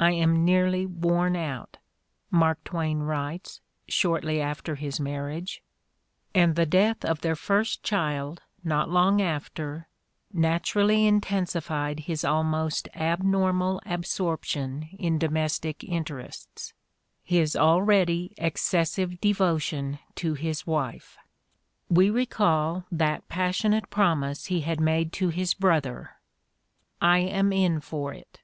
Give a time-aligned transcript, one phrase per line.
[0.00, 1.76] I am nearly worn out,"
[2.28, 5.62] Mark Twain writes, shortly after his marriage;
[6.34, 9.86] and the death of their first child, not long after,
[10.32, 16.74] naturally intensified his almost abnormal absorption in domestic interests,
[17.22, 21.16] his 114 The Ordeal of Mark Twain already excessive devotion to his wife.
[21.88, 26.16] We recall that passionate promise he had made to his brother:
[27.00, 28.40] "I am in for it.